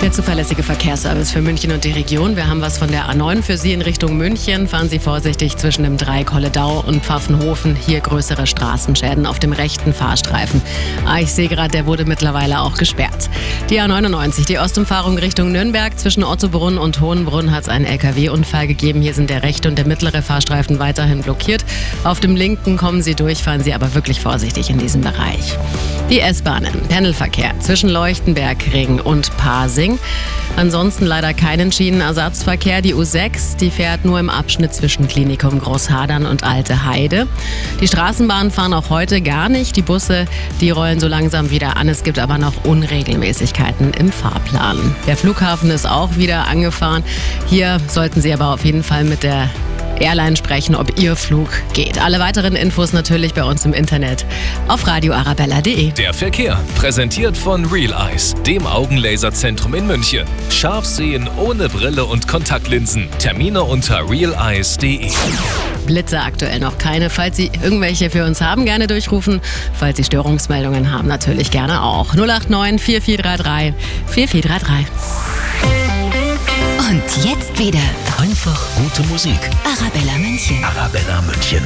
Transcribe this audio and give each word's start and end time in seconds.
Der 0.00 0.12
zuverlässige 0.12 0.62
Verkehrsservice 0.62 1.32
für 1.32 1.42
München 1.42 1.72
und 1.72 1.82
die 1.82 1.90
Region. 1.90 2.36
Wir 2.36 2.48
haben 2.48 2.60
was 2.60 2.78
von 2.78 2.88
der 2.88 3.10
A9 3.10 3.42
für 3.42 3.56
Sie 3.56 3.72
in 3.72 3.82
Richtung 3.82 4.16
München. 4.16 4.68
Fahren 4.68 4.88
Sie 4.88 5.00
vorsichtig 5.00 5.56
zwischen 5.56 5.82
dem 5.82 5.96
Dreieck 5.96 6.32
Holledau 6.32 6.84
und 6.86 7.04
Pfaffenhofen. 7.04 7.74
Hier 7.74 7.98
größere 7.98 8.46
Straßenschäden 8.46 9.26
auf 9.26 9.40
dem 9.40 9.52
rechten 9.52 9.92
Fahrstreifen. 9.92 10.62
Ah, 11.04 11.18
ich 11.18 11.32
sehe 11.32 11.48
gerade, 11.48 11.72
der 11.72 11.86
wurde 11.86 12.04
mittlerweile 12.04 12.60
auch 12.60 12.78
gesperrt. 12.78 13.28
Die 13.70 13.80
A99, 13.80 14.46
die 14.46 14.60
Ostumfahrung 14.60 15.18
Richtung 15.18 15.50
Nürnberg. 15.50 15.98
Zwischen 15.98 16.22
Ottobrunn 16.22 16.78
und 16.78 17.00
Hohenbrunn 17.00 17.50
hat 17.50 17.64
es 17.64 17.68
einen 17.68 17.84
LKW-Unfall 17.84 18.68
gegeben. 18.68 19.02
Hier 19.02 19.14
sind 19.14 19.30
der 19.30 19.42
rechte 19.42 19.68
und 19.68 19.76
der 19.76 19.86
mittlere 19.86 20.22
Fahrstreifen 20.22 20.78
weiterhin 20.78 21.22
blockiert. 21.22 21.64
Auf 22.04 22.20
dem 22.20 22.36
linken 22.36 22.76
kommen 22.76 23.02
Sie 23.02 23.16
durch, 23.16 23.42
fahren 23.42 23.64
Sie 23.64 23.74
aber 23.74 23.96
wirklich 23.96 24.20
vorsichtig 24.20 24.70
in 24.70 24.78
diesem 24.78 25.00
Bereich. 25.00 25.58
Die 26.10 26.20
S-Bahnen, 26.20 26.72
Pendelverkehr 26.88 27.52
zwischen 27.60 27.90
Leuchtenberg, 27.90 28.56
Ring 28.72 28.98
und 28.98 29.36
Pasing. 29.36 29.98
Ansonsten 30.56 31.04
leider 31.04 31.34
keinen 31.34 31.70
Schienenersatzverkehr. 31.70 32.80
Die 32.80 32.94
U6, 32.94 33.58
die 33.58 33.70
fährt 33.70 34.06
nur 34.06 34.18
im 34.18 34.30
Abschnitt 34.30 34.72
zwischen 34.72 35.06
Klinikum 35.06 35.58
Großhadern 35.58 36.24
und 36.24 36.44
Alte 36.44 36.86
Heide. 36.86 37.26
Die 37.82 37.86
Straßenbahnen 37.86 38.50
fahren 38.50 38.72
auch 38.72 38.88
heute 38.88 39.20
gar 39.20 39.50
nicht. 39.50 39.76
Die 39.76 39.82
Busse, 39.82 40.24
die 40.62 40.70
rollen 40.70 40.98
so 40.98 41.08
langsam 41.08 41.50
wieder 41.50 41.76
an. 41.76 41.90
Es 41.90 42.02
gibt 42.02 42.18
aber 42.18 42.38
noch 42.38 42.64
Unregelmäßigkeiten 42.64 43.92
im 43.92 44.10
Fahrplan. 44.10 44.96
Der 45.06 45.16
Flughafen 45.18 45.70
ist 45.70 45.86
auch 45.86 46.16
wieder 46.16 46.46
angefahren. 46.46 47.04
Hier 47.48 47.78
sollten 47.86 48.22
Sie 48.22 48.32
aber 48.32 48.54
auf 48.54 48.64
jeden 48.64 48.82
Fall 48.82 49.04
mit 49.04 49.22
der 49.22 49.50
Airline 50.00 50.36
sprechen, 50.36 50.74
ob 50.74 50.98
Ihr 50.98 51.16
Flug 51.16 51.48
geht. 51.72 52.02
Alle 52.02 52.18
weiteren 52.18 52.56
Infos 52.56 52.92
natürlich 52.92 53.34
bei 53.34 53.44
uns 53.44 53.64
im 53.64 53.72
Internet 53.72 54.24
auf 54.68 54.86
radioarabella.de. 54.86 55.92
Der 55.92 56.14
Verkehr, 56.14 56.60
präsentiert 56.76 57.36
von 57.36 57.64
Real 57.66 57.92
Eyes, 57.92 58.34
dem 58.46 58.66
Augenlaserzentrum 58.66 59.74
in 59.74 59.86
München. 59.86 60.26
Scharf 60.50 60.84
sehen 60.84 61.28
ohne 61.36 61.68
Brille 61.68 62.04
und 62.04 62.28
Kontaktlinsen. 62.28 63.08
Termine 63.18 63.62
unter 63.62 64.08
realeyes.de. 64.08 65.10
Blitze 65.86 66.20
aktuell 66.20 66.60
noch 66.60 66.76
keine. 66.78 67.08
Falls 67.08 67.36
Sie 67.36 67.50
irgendwelche 67.62 68.10
für 68.10 68.24
uns 68.24 68.40
haben, 68.40 68.64
gerne 68.66 68.86
durchrufen. 68.86 69.40
Falls 69.72 69.96
Sie 69.96 70.04
Störungsmeldungen 70.04 70.92
haben, 70.92 71.08
natürlich 71.08 71.50
gerne 71.50 71.82
auch. 71.82 72.14
089 72.14 72.82
4433 72.82 73.74
4433. 74.06 74.97
Jetzt 77.24 77.58
wieder 77.58 77.80
Einfach 78.18 78.60
gute 78.76 79.02
Musik. 79.08 79.38
Arabella 79.64 80.18
München. 80.18 80.62
Arabella 80.64 81.22
München. 81.22 81.62